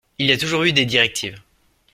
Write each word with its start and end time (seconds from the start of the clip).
Il 0.17 0.25
y 0.25 0.31
a 0.31 0.37
toujours 0.39 0.63
eu 0.63 0.73
des 0.73 0.87
directives. 0.87 1.39